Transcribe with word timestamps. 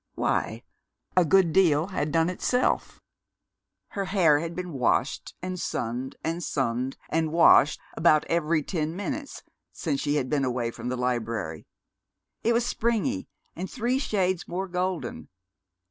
Why 0.15 0.63
a 1.15 1.23
good 1.23 1.53
deal 1.53 1.89
had 1.89 2.11
done 2.11 2.27
itself! 2.27 2.99
Her 3.89 4.05
hair 4.05 4.39
had 4.39 4.55
been 4.55 4.73
washed 4.73 5.35
and 5.43 5.59
sunned 5.59 6.15
and 6.23 6.43
sunned 6.43 6.97
and 7.09 7.31
washed 7.31 7.79
about 7.95 8.25
every 8.25 8.63
ten 8.63 8.95
minutes 8.95 9.43
since 9.71 10.01
she 10.01 10.15
had 10.15 10.27
been 10.27 10.43
away 10.43 10.71
from 10.71 10.89
the 10.89 10.97
library. 10.97 11.67
It 12.43 12.53
was 12.53 12.65
springy 12.65 13.29
and 13.55 13.69
three 13.69 13.99
shades 13.99 14.47
more 14.47 14.67
golden. 14.67 15.29